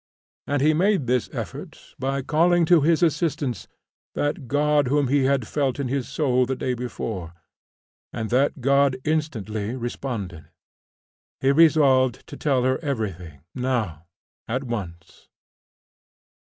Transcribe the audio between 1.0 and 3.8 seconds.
this effort by calling to his assistance